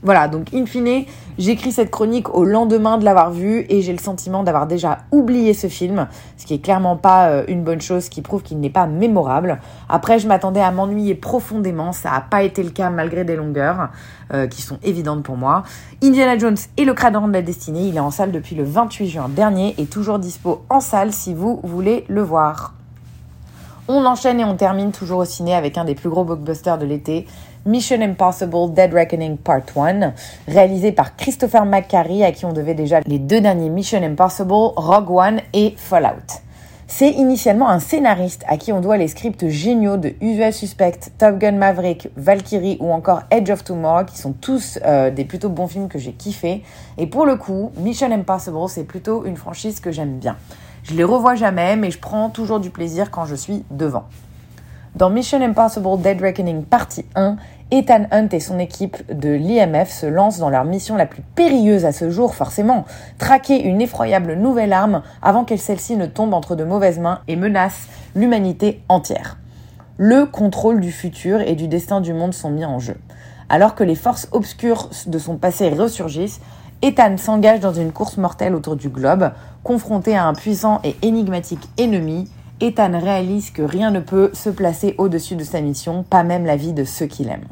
Voilà, 0.03 0.27
donc 0.27 0.53
in 0.53 0.65
fine, 0.65 1.05
j'écris 1.38 1.72
cette 1.72 1.89
chronique 1.89 2.36
au 2.36 2.43
lendemain 2.43 2.98
de 2.98 3.05
l'avoir 3.05 3.31
vu 3.31 3.65
et 3.69 3.81
j'ai 3.81 3.93
le 3.93 4.00
sentiment 4.00 4.43
d'avoir 4.43 4.67
déjà 4.67 5.00
oublié 5.12 5.53
ce 5.53 5.67
film, 5.67 6.07
ce 6.36 6.45
qui 6.45 6.53
est 6.55 6.60
clairement 6.60 6.98
pas 6.98 7.29
euh, 7.29 7.43
une 7.48 7.63
bonne 7.63 7.79
chose, 7.79 8.10
qui 8.10 8.22
prouve 8.22 8.43
qu'il 8.43 8.60
n'est 8.60 8.69
pas 8.69 8.86
mémorable. 8.86 9.62
Après, 9.88 10.19
je 10.19 10.27
m'attendais 10.27 10.60
à 10.60 10.72
m'ennuyer 10.72 11.15
profondément, 11.15 11.93
ça 11.93 12.12
n'a 12.12 12.19
pas 12.19 12.43
été 12.43 12.63
le 12.63 12.72
cas 12.72 12.89
malgré 12.89 13.24
des 13.24 13.38
longueurs 13.38 13.91
euh, 14.33 14.45
qui 14.48 14.62
sont 14.62 14.77
évidentes 14.83 15.24
pour 15.24 15.38
moi. 15.38 15.63
Indiana 16.03 16.38
Jones 16.38 16.57
et 16.75 16.83
le 16.83 16.93
Cradran 16.93 17.29
de 17.29 17.33
la 17.33 17.41
Destinée, 17.41 17.88
il 17.88 17.95
est 17.95 18.01
en 18.01 18.12
salle 18.12 18.33
depuis 18.33 18.57
le 18.57 18.65
28 18.65 19.07
juin 19.07 19.29
dernier 19.29 19.74
et 19.77 19.86
toujours 19.86 20.19
dispo 20.19 20.65
en 20.69 20.81
salle 20.81 21.13
si 21.13 21.33
vous 21.33 21.62
voulez 21.63 22.03
le 22.10 22.24
voir. 22.24 22.74
On 23.89 24.05
enchaîne 24.05 24.39
et 24.39 24.45
on 24.45 24.55
termine 24.55 24.93
toujours 24.93 25.19
au 25.19 25.25
ciné 25.25 25.53
avec 25.53 25.77
un 25.77 25.83
des 25.83 25.93
plus 25.93 26.07
gros 26.07 26.23
blockbusters 26.23 26.77
de 26.77 26.85
l'été, 26.85 27.27
Mission 27.65 27.99
Impossible 27.99 28.73
Dead 28.73 28.93
Reckoning 28.93 29.35
Part 29.35 29.63
1, 29.75 30.13
réalisé 30.47 30.93
par 30.93 31.17
Christopher 31.17 31.65
McQuarrie, 31.65 32.23
à 32.23 32.31
qui 32.31 32.45
on 32.45 32.53
devait 32.53 32.75
déjà 32.75 33.01
les 33.05 33.19
deux 33.19 33.41
derniers 33.41 33.69
Mission 33.69 34.01
Impossible, 34.01 34.53
Rogue 34.53 35.11
One 35.11 35.41
et 35.51 35.73
Fallout. 35.75 36.39
C'est 36.87 37.09
initialement 37.09 37.67
un 37.67 37.79
scénariste 37.79 38.45
à 38.47 38.55
qui 38.55 38.71
on 38.71 38.79
doit 38.79 38.95
les 38.95 39.09
scripts 39.09 39.49
géniaux 39.49 39.97
de 39.97 40.13
Usual 40.21 40.53
Suspect, 40.53 40.99
Top 41.17 41.37
Gun 41.37 41.53
Maverick, 41.53 42.07
Valkyrie 42.15 42.77
ou 42.79 42.89
encore 42.93 43.23
Edge 43.31 43.49
of 43.49 43.65
Tomorrow, 43.65 44.05
qui 44.05 44.17
sont 44.17 44.31
tous 44.31 44.79
euh, 44.85 45.11
des 45.11 45.25
plutôt 45.25 45.49
bons 45.49 45.67
films 45.67 45.89
que 45.89 45.99
j'ai 45.99 46.13
kiffé. 46.13 46.63
Et 46.97 47.07
pour 47.07 47.25
le 47.25 47.35
coup, 47.35 47.73
Mission 47.75 48.11
Impossible, 48.13 48.69
c'est 48.69 48.85
plutôt 48.85 49.25
une 49.25 49.35
franchise 49.35 49.81
que 49.81 49.91
j'aime 49.91 50.19
bien. 50.19 50.37
Je 50.83 50.95
les 50.95 51.05
revois 51.05 51.35
jamais, 51.35 51.77
mais 51.77 51.91
je 51.91 51.99
prends 51.99 52.29
toujours 52.29 52.59
du 52.59 52.69
plaisir 52.69 53.09
quand 53.09 53.25
je 53.25 53.35
suis 53.35 53.63
devant. 53.71 54.03
Dans 54.95 55.09
Mission 55.09 55.41
Impossible 55.41 56.01
Dead 56.01 56.21
Reckoning 56.21 56.65
partie 56.65 57.05
1, 57.15 57.37
Ethan 57.71 58.05
Hunt 58.11 58.27
et 58.33 58.41
son 58.41 58.59
équipe 58.59 58.97
de 59.09 59.29
l'IMF 59.29 59.89
se 59.89 60.05
lancent 60.05 60.39
dans 60.39 60.49
leur 60.49 60.65
mission 60.65 60.97
la 60.97 61.05
plus 61.05 61.23
périlleuse 61.35 61.85
à 61.85 61.93
ce 61.93 62.09
jour, 62.09 62.35
forcément, 62.35 62.83
traquer 63.17 63.63
une 63.63 63.79
effroyable 63.81 64.33
nouvelle 64.33 64.73
arme 64.73 65.03
avant 65.21 65.45
que 65.45 65.55
celle-ci 65.55 65.95
ne 65.95 66.05
tombe 66.05 66.33
entre 66.33 66.57
de 66.57 66.65
mauvaises 66.65 66.99
mains 66.99 67.21
et 67.29 67.37
menace 67.37 67.87
l'humanité 68.13 68.83
entière. 68.89 69.37
Le 69.97 70.25
contrôle 70.25 70.81
du 70.81 70.91
futur 70.91 71.39
et 71.39 71.55
du 71.55 71.69
destin 71.69 72.01
du 72.01 72.13
monde 72.13 72.33
sont 72.33 72.51
mis 72.51 72.65
en 72.65 72.79
jeu. 72.79 72.97
Alors 73.47 73.73
que 73.73 73.85
les 73.85 73.95
forces 73.95 74.27
obscures 74.33 74.89
de 75.07 75.17
son 75.17 75.37
passé 75.37 75.69
ressurgissent, 75.69 76.41
Ethan 76.83 77.15
s'engage 77.15 77.61
dans 77.61 77.71
une 77.71 77.93
course 77.93 78.17
mortelle 78.17 78.53
autour 78.53 78.75
du 78.75 78.89
globe, 78.89 79.31
confronté 79.63 80.17
à 80.17 80.25
un 80.25 80.33
puissant 80.33 80.81
et 80.83 80.97
énigmatique 81.01 81.69
ennemi, 81.77 82.29
Ethan 82.59 82.99
réalise 82.99 83.51
que 83.51 83.61
rien 83.61 83.89
ne 83.89 84.01
peut 84.01 84.31
se 84.33 84.49
placer 84.49 84.93
au-dessus 84.97 85.37
de 85.37 85.45
sa 85.45 85.61
mission, 85.61 86.03
pas 86.03 86.23
même 86.23 86.45
la 86.45 86.57
vie 86.57 86.73
de 86.73 86.83
ceux 86.83 87.05
qu'il 87.05 87.29
aime. 87.29 87.45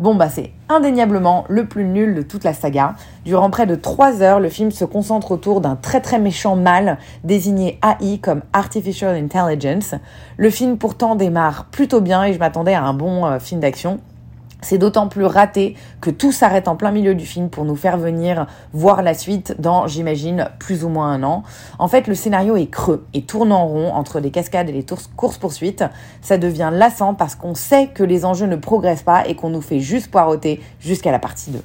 Bon 0.00 0.16
bah 0.16 0.28
c'est 0.28 0.50
indéniablement 0.68 1.44
le 1.48 1.66
plus 1.66 1.84
nul 1.84 2.16
de 2.16 2.22
toute 2.22 2.42
la 2.42 2.52
saga. 2.52 2.96
Durant 3.24 3.48
près 3.48 3.66
de 3.66 3.76
3 3.76 4.22
heures, 4.22 4.40
le 4.40 4.48
film 4.48 4.72
se 4.72 4.84
concentre 4.84 5.30
autour 5.30 5.60
d'un 5.60 5.76
très 5.76 6.00
très 6.00 6.18
méchant 6.18 6.56
mal 6.56 6.98
désigné 7.22 7.78
AI 7.84 8.18
comme 8.18 8.42
Artificial 8.52 9.14
Intelligence. 9.14 9.94
Le 10.36 10.50
film 10.50 10.78
pourtant 10.78 11.14
démarre 11.14 11.66
plutôt 11.66 12.00
bien 12.00 12.24
et 12.24 12.32
je 12.32 12.40
m'attendais 12.40 12.74
à 12.74 12.82
un 12.82 12.94
bon 12.94 13.24
euh, 13.24 13.38
film 13.38 13.60
d'action. 13.60 14.00
C'est 14.62 14.78
d'autant 14.78 15.08
plus 15.08 15.24
raté 15.24 15.76
que 16.00 16.10
tout 16.10 16.32
s'arrête 16.32 16.68
en 16.68 16.76
plein 16.76 16.92
milieu 16.92 17.14
du 17.14 17.26
film 17.26 17.50
pour 17.50 17.64
nous 17.64 17.76
faire 17.76 17.98
venir 17.98 18.46
voir 18.72 19.02
la 19.02 19.12
suite 19.12 19.56
dans, 19.58 19.86
j'imagine, 19.86 20.48
plus 20.58 20.84
ou 20.84 20.88
moins 20.88 21.10
un 21.10 21.22
an. 21.24 21.42
En 21.78 21.88
fait, 21.88 22.06
le 22.06 22.14
scénario 22.14 22.56
est 22.56 22.70
creux 22.70 23.04
et 23.12 23.22
tourne 23.22 23.52
en 23.52 23.66
rond 23.66 23.92
entre 23.92 24.20
les 24.20 24.30
cascades 24.30 24.68
et 24.68 24.72
les 24.72 24.86
courses-poursuites. 25.16 25.84
Ça 26.22 26.38
devient 26.38 26.70
lassant 26.72 27.14
parce 27.14 27.34
qu'on 27.34 27.54
sait 27.54 27.88
que 27.88 28.04
les 28.04 28.24
enjeux 28.24 28.46
ne 28.46 28.56
progressent 28.56 29.02
pas 29.02 29.26
et 29.26 29.34
qu'on 29.34 29.50
nous 29.50 29.60
fait 29.60 29.80
juste 29.80 30.10
poireauter 30.10 30.60
jusqu'à 30.80 31.10
la 31.10 31.18
partie 31.18 31.50
2. 31.50 31.60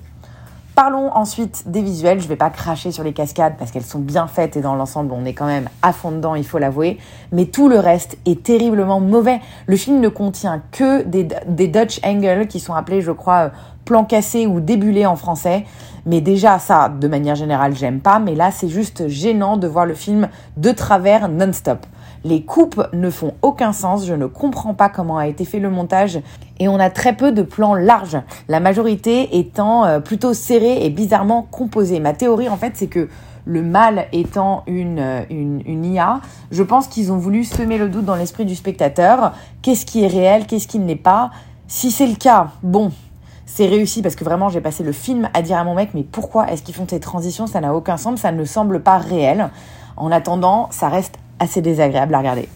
Parlons 0.77 1.11
ensuite 1.11 1.63
des 1.65 1.81
visuels. 1.81 2.21
Je 2.21 2.27
vais 2.27 2.35
pas 2.35 2.51
cracher 2.51 2.91
sur 2.91 3.03
les 3.03 3.11
cascades 3.11 3.55
parce 3.57 3.71
qu'elles 3.71 3.81
sont 3.81 3.97
bien 3.97 4.27
faites 4.27 4.57
et 4.57 4.61
dans 4.61 4.75
l'ensemble 4.75 5.11
on 5.11 5.25
est 5.25 5.33
quand 5.33 5.47
même 5.47 5.69
à 5.81 5.91
fond 5.91 6.11
dedans, 6.11 6.35
il 6.35 6.45
faut 6.45 6.59
l'avouer. 6.59 6.99
Mais 7.31 7.45
tout 7.45 7.67
le 7.67 7.79
reste 7.79 8.19
est 8.27 8.43
terriblement 8.43 8.99
mauvais. 8.99 9.39
Le 9.65 9.75
film 9.75 9.99
ne 9.99 10.07
contient 10.07 10.61
que 10.71 11.01
des, 11.01 11.23
Dutch 11.67 11.99
angles 12.05 12.45
qui 12.45 12.59
sont 12.59 12.75
appelés, 12.75 13.01
je 13.01 13.11
crois, 13.11 13.49
plans 13.85 14.05
cassés 14.05 14.45
ou 14.45 14.59
débulés 14.59 15.07
en 15.07 15.15
français. 15.15 15.65
Mais 16.05 16.21
déjà 16.21 16.59
ça, 16.59 16.89
de 16.89 17.07
manière 17.07 17.33
générale, 17.33 17.75
j'aime 17.75 17.99
pas. 17.99 18.19
Mais 18.19 18.35
là, 18.35 18.51
c'est 18.51 18.69
juste 18.69 19.07
gênant 19.07 19.57
de 19.57 19.67
voir 19.67 19.87
le 19.87 19.95
film 19.95 20.29
de 20.57 20.69
travers 20.69 21.27
non-stop. 21.27 21.87
Les 22.27 22.41
coupes 22.41 22.89
ne 22.91 23.09
font 23.09 23.35
aucun 23.41 23.71
sens, 23.71 24.05
je 24.05 24.13
ne 24.13 24.25
comprends 24.25 24.73
pas 24.73 24.89
comment 24.89 25.17
a 25.17 25.27
été 25.27 25.45
fait 25.45 25.59
le 25.59 25.69
montage 25.69 26.19
et 26.59 26.67
on 26.67 26.77
a 26.77 26.89
très 26.89 27.15
peu 27.15 27.31
de 27.31 27.41
plans 27.41 27.73
larges, 27.73 28.17
la 28.49 28.59
majorité 28.59 29.37
étant 29.39 29.85
euh, 29.85 30.01
plutôt 30.01 30.33
serrée 30.33 30.85
et 30.85 30.89
bizarrement 30.89 31.47
composée. 31.49 32.01
Ma 32.01 32.11
théorie 32.11 32.49
en 32.49 32.57
fait 32.57 32.73
c'est 32.75 32.87
que 32.87 33.07
le 33.45 33.63
mal 33.63 34.07
étant 34.11 34.63
une, 34.67 34.99
euh, 34.99 35.21
une, 35.29 35.61
une 35.65 35.85
IA, 35.85 36.19
je 36.51 36.63
pense 36.63 36.87
qu'ils 36.87 37.13
ont 37.13 37.17
voulu 37.17 37.45
semer 37.45 37.77
le 37.77 37.87
doute 37.87 38.03
dans 38.03 38.15
l'esprit 38.15 38.43
du 38.43 38.55
spectateur. 38.55 39.31
Qu'est-ce 39.61 39.85
qui 39.85 40.03
est 40.03 40.07
réel, 40.07 40.47
qu'est-ce 40.47 40.67
qui 40.67 40.79
ne 40.79 40.85
l'est 40.85 40.97
pas? 40.97 41.31
Si 41.69 41.91
c'est 41.91 42.07
le 42.07 42.15
cas, 42.15 42.47
bon, 42.61 42.91
c'est 43.45 43.67
réussi 43.67 44.01
parce 44.01 44.17
que 44.17 44.25
vraiment 44.25 44.49
j'ai 44.49 44.59
passé 44.59 44.83
le 44.83 44.91
film 44.91 45.29
à 45.33 45.41
dire 45.41 45.59
à 45.59 45.63
mon 45.63 45.75
mec 45.75 45.91
mais 45.93 46.03
pourquoi 46.03 46.51
est-ce 46.51 46.61
qu'ils 46.61 46.75
font 46.75 46.87
ces 46.89 46.99
transitions 46.99 47.47
Ça 47.47 47.61
n'a 47.61 47.73
aucun 47.73 47.95
sens, 47.95 48.19
ça 48.19 48.33
ne 48.33 48.43
semble 48.43 48.81
pas 48.81 48.97
réel. 48.97 49.49
En 49.95 50.11
attendant, 50.11 50.67
ça 50.71 50.89
reste 50.89 51.17
assez 51.39 51.61
désagréable 51.61 52.13
à 52.15 52.19
regarder. 52.19 52.49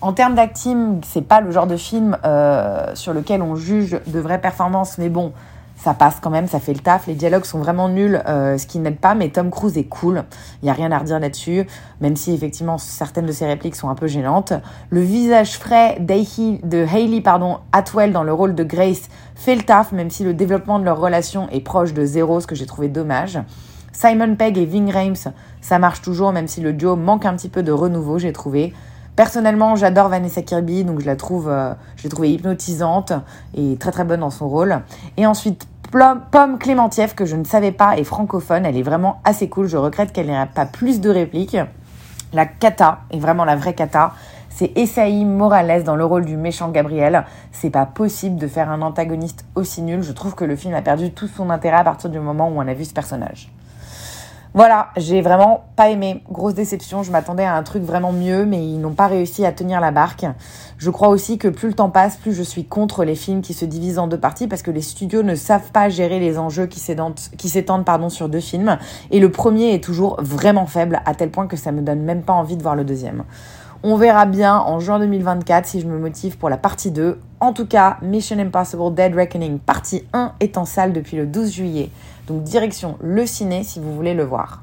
En 0.00 0.12
termes 0.12 0.34
d'acting, 0.34 1.00
c'est 1.06 1.26
pas 1.26 1.40
le 1.40 1.50
genre 1.50 1.66
de 1.66 1.76
film 1.76 2.16
euh, 2.24 2.94
sur 2.94 3.14
lequel 3.14 3.42
on 3.42 3.56
juge 3.56 3.98
de 4.06 4.20
vraies 4.20 4.40
performances, 4.40 4.98
mais 4.98 5.08
bon, 5.08 5.32
ça 5.76 5.94
passe 5.94 6.18
quand 6.20 6.30
même, 6.30 6.48
ça 6.48 6.60
fait 6.60 6.72
le 6.72 6.80
taf. 6.80 7.06
Les 7.06 7.14
dialogues 7.14 7.44
sont 7.44 7.58
vraiment 7.58 7.88
nuls, 7.88 8.22
euh, 8.26 8.58
ce 8.58 8.66
qui 8.66 8.78
n'aide 8.78 8.98
pas, 8.98 9.14
mais 9.14 9.28
Tom 9.28 9.50
Cruise 9.50 9.76
est 9.78 9.84
cool. 9.84 10.24
Il 10.62 10.66
y 10.66 10.70
a 10.70 10.72
rien 10.72 10.92
à 10.92 10.98
redire 10.98 11.18
là-dessus, 11.18 11.66
même 12.00 12.16
si 12.16 12.32
effectivement 12.32 12.78
certaines 12.78 13.26
de 13.26 13.32
ses 13.32 13.46
répliques 13.46 13.76
sont 13.76 13.88
un 13.88 13.94
peu 13.94 14.06
gênantes. 14.06 14.52
Le 14.90 15.00
visage 15.00 15.58
frais 15.58 15.98
de 16.00 16.84
Hailey 16.84 17.20
pardon, 17.20 17.58
Atwell 17.72 18.12
dans 18.12 18.22
le 18.22 18.32
rôle 18.32 18.54
de 18.54 18.64
Grace 18.64 19.08
fait 19.34 19.54
le 19.54 19.62
taf, 19.62 19.92
même 19.92 20.10
si 20.10 20.24
le 20.24 20.34
développement 20.34 20.78
de 20.78 20.84
leur 20.84 20.98
relation 20.98 21.48
est 21.50 21.60
proche 21.60 21.94
de 21.94 22.04
zéro, 22.04 22.40
ce 22.40 22.46
que 22.46 22.54
j'ai 22.54 22.66
trouvé 22.66 22.88
dommage. 22.88 23.38
Simon 23.96 24.36
Pegg 24.36 24.58
et 24.58 24.66
Ving 24.66 24.92
Rhames, 24.92 25.32
ça 25.62 25.78
marche 25.78 26.02
toujours, 26.02 26.30
même 26.30 26.48
si 26.48 26.60
le 26.60 26.74
duo 26.74 26.96
manque 26.96 27.24
un 27.24 27.34
petit 27.34 27.48
peu 27.48 27.62
de 27.62 27.72
renouveau, 27.72 28.18
j'ai 28.18 28.30
trouvé. 28.30 28.74
Personnellement, 29.16 29.74
j'adore 29.74 30.10
Vanessa 30.10 30.42
Kirby, 30.42 30.84
donc 30.84 31.00
je 31.00 31.06
la 31.06 31.16
trouve, 31.16 31.48
euh, 31.48 31.72
je 31.96 32.06
l'ai 32.06 32.28
hypnotisante 32.28 33.14
et 33.54 33.78
très 33.78 33.92
très 33.92 34.04
bonne 34.04 34.20
dans 34.20 34.28
son 34.28 34.50
rôle. 34.50 34.82
Et 35.16 35.24
ensuite, 35.24 35.66
Pomme 35.90 36.58
Clémentieff, 36.58 37.14
que 37.14 37.24
je 37.24 37.36
ne 37.36 37.44
savais 37.44 37.72
pas, 37.72 37.96
est 37.96 38.04
francophone, 38.04 38.66
elle 38.66 38.76
est 38.76 38.82
vraiment 38.82 39.22
assez 39.24 39.48
cool. 39.48 39.66
Je 39.66 39.78
regrette 39.78 40.12
qu'elle 40.12 40.26
n'ait 40.26 40.44
pas 40.54 40.66
plus 40.66 41.00
de 41.00 41.08
répliques. 41.08 41.56
La 42.34 42.44
cata 42.44 42.98
est 43.10 43.18
vraiment 43.18 43.46
la 43.46 43.56
vraie 43.56 43.74
cata. 43.74 44.12
C'est 44.50 44.76
Essaï 44.76 45.24
Morales 45.24 45.84
dans 45.84 45.96
le 45.96 46.04
rôle 46.04 46.26
du 46.26 46.36
méchant 46.36 46.68
Gabriel. 46.68 47.24
C'est 47.50 47.70
pas 47.70 47.86
possible 47.86 48.36
de 48.36 48.46
faire 48.46 48.68
un 48.68 48.82
antagoniste 48.82 49.46
aussi 49.54 49.80
nul. 49.80 50.02
Je 50.02 50.12
trouve 50.12 50.34
que 50.34 50.44
le 50.44 50.54
film 50.54 50.74
a 50.74 50.82
perdu 50.82 51.12
tout 51.12 51.28
son 51.28 51.48
intérêt 51.48 51.78
à 51.78 51.84
partir 51.84 52.10
du 52.10 52.20
moment 52.20 52.50
où 52.50 52.58
on 52.58 52.68
a 52.68 52.74
vu 52.74 52.84
ce 52.84 52.92
personnage. 52.92 53.50
Voilà, 54.56 54.88
j'ai 54.96 55.20
vraiment 55.20 55.64
pas 55.76 55.90
aimé. 55.90 56.22
Grosse 56.30 56.54
déception. 56.54 57.02
Je 57.02 57.12
m'attendais 57.12 57.44
à 57.44 57.56
un 57.56 57.62
truc 57.62 57.82
vraiment 57.82 58.10
mieux, 58.10 58.46
mais 58.46 58.66
ils 58.66 58.80
n'ont 58.80 58.94
pas 58.94 59.06
réussi 59.06 59.44
à 59.44 59.52
tenir 59.52 59.82
la 59.82 59.90
barque. 59.90 60.24
Je 60.78 60.88
crois 60.88 61.08
aussi 61.08 61.36
que 61.36 61.48
plus 61.48 61.68
le 61.68 61.74
temps 61.74 61.90
passe, 61.90 62.16
plus 62.16 62.32
je 62.32 62.42
suis 62.42 62.64
contre 62.64 63.04
les 63.04 63.16
films 63.16 63.42
qui 63.42 63.52
se 63.52 63.66
divisent 63.66 63.98
en 63.98 64.06
deux 64.06 64.18
parties 64.18 64.48
parce 64.48 64.62
que 64.62 64.70
les 64.70 64.80
studios 64.80 65.22
ne 65.22 65.34
savent 65.34 65.70
pas 65.72 65.90
gérer 65.90 66.20
les 66.20 66.38
enjeux 66.38 66.64
qui 66.64 66.80
s'étendent, 66.80 67.18
sur 68.08 68.30
deux 68.30 68.40
films. 68.40 68.78
Et 69.10 69.20
le 69.20 69.30
premier 69.30 69.74
est 69.74 69.84
toujours 69.84 70.16
vraiment 70.22 70.64
faible 70.64 71.02
à 71.04 71.14
tel 71.14 71.30
point 71.30 71.46
que 71.48 71.58
ça 71.58 71.70
me 71.70 71.82
donne 71.82 72.00
même 72.00 72.22
pas 72.22 72.32
envie 72.32 72.56
de 72.56 72.62
voir 72.62 72.76
le 72.76 72.84
deuxième. 72.84 73.24
On 73.82 73.96
verra 73.96 74.24
bien 74.24 74.56
en 74.56 74.80
juin 74.80 74.98
2024 74.98 75.66
si 75.66 75.80
je 75.82 75.86
me 75.86 75.98
motive 75.98 76.38
pour 76.38 76.48
la 76.48 76.56
partie 76.56 76.90
2. 76.90 77.20
En 77.40 77.52
tout 77.52 77.66
cas, 77.66 77.98
Mission 78.00 78.38
Impossible 78.38 78.94
Dead 78.94 79.14
Reckoning 79.14 79.58
partie 79.58 80.04
1 80.14 80.32
est 80.40 80.56
en 80.56 80.64
salle 80.64 80.94
depuis 80.94 81.18
le 81.18 81.26
12 81.26 81.52
juillet. 81.52 81.90
Donc 82.26 82.42
direction 82.42 82.96
le 83.00 83.26
ciné 83.26 83.62
si 83.62 83.80
vous 83.80 83.94
voulez 83.94 84.14
le 84.14 84.24
voir. 84.24 84.62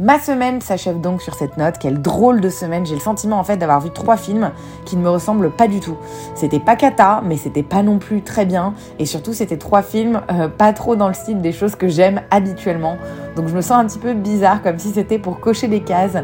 Ma 0.00 0.18
semaine 0.18 0.60
s'achève 0.60 1.00
donc 1.00 1.22
sur 1.22 1.34
cette 1.34 1.58
note. 1.58 1.76
Quelle 1.78 2.00
drôle 2.00 2.40
de 2.40 2.48
semaine. 2.48 2.84
J'ai 2.84 2.94
le 2.94 3.00
sentiment 3.00 3.38
en 3.38 3.44
fait 3.44 3.56
d'avoir 3.56 3.80
vu 3.80 3.90
trois 3.90 4.16
films 4.16 4.50
qui 4.84 4.96
ne 4.96 5.02
me 5.02 5.08
ressemblent 5.08 5.50
pas 5.50 5.68
du 5.68 5.78
tout. 5.78 5.96
C'était 6.34 6.58
pas 6.58 6.74
cata, 6.74 7.22
mais 7.24 7.36
c'était 7.36 7.62
pas 7.62 7.82
non 7.82 7.98
plus 7.98 8.22
très 8.22 8.44
bien. 8.44 8.74
Et 8.98 9.06
surtout, 9.06 9.32
c'était 9.32 9.58
trois 9.58 9.82
films 9.82 10.22
euh, 10.32 10.48
pas 10.48 10.72
trop 10.72 10.96
dans 10.96 11.06
le 11.06 11.14
style 11.14 11.40
des 11.40 11.52
choses 11.52 11.76
que 11.76 11.86
j'aime 11.86 12.22
habituellement. 12.32 12.96
Donc 13.36 13.46
je 13.48 13.54
me 13.54 13.60
sens 13.60 13.78
un 13.78 13.86
petit 13.86 14.00
peu 14.00 14.14
bizarre, 14.14 14.60
comme 14.62 14.78
si 14.78 14.88
c'était 14.90 15.18
pour 15.18 15.38
cocher 15.40 15.68
des 15.68 15.80
cases. 15.80 16.16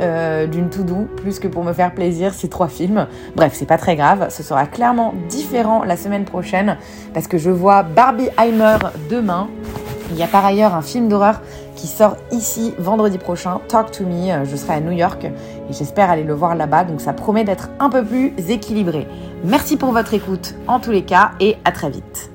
Euh, 0.00 0.46
d'une 0.46 0.70
to 0.70 0.82
do 0.82 1.06
plus 1.16 1.38
que 1.38 1.46
pour 1.46 1.62
me 1.62 1.74
faire 1.74 1.92
plaisir 1.92 2.32
ces 2.32 2.48
trois 2.48 2.68
films. 2.68 3.06
Bref, 3.36 3.52
c'est 3.54 3.66
pas 3.66 3.76
très 3.76 3.96
grave, 3.96 4.28
ce 4.30 4.42
sera 4.42 4.64
clairement 4.64 5.12
différent 5.28 5.84
la 5.84 5.98
semaine 5.98 6.24
prochaine 6.24 6.78
parce 7.12 7.28
que 7.28 7.36
je 7.36 7.50
vois 7.50 7.82
Barbie 7.82 8.30
Heimer 8.38 8.78
demain 9.10 9.48
il 10.10 10.16
y 10.18 10.22
a 10.22 10.26
par 10.26 10.44
ailleurs 10.44 10.74
un 10.74 10.82
film 10.82 11.08
d'horreur 11.08 11.40
qui 11.76 11.86
sort 11.86 12.16
ici 12.32 12.74
vendredi 12.78 13.18
prochain, 13.18 13.60
Talk 13.68 13.90
to 13.90 14.04
Me. 14.04 14.30
Euh, 14.30 14.44
je 14.44 14.56
serai 14.56 14.74
à 14.74 14.80
New 14.80 14.92
York 14.92 15.24
et 15.24 15.72
j'espère 15.72 16.10
aller 16.10 16.24
le 16.24 16.34
voir 16.34 16.54
là-bas, 16.54 16.84
donc 16.84 17.00
ça 17.00 17.12
promet 17.12 17.44
d'être 17.44 17.70
un 17.78 17.90
peu 17.90 18.04
plus 18.04 18.32
équilibré. 18.48 19.06
Merci 19.44 19.76
pour 19.76 19.92
votre 19.92 20.14
écoute 20.14 20.54
en 20.66 20.80
tous 20.80 20.90
les 20.90 21.02
cas 21.02 21.32
et 21.40 21.56
à 21.64 21.72
très 21.72 21.90
vite. 21.90 22.29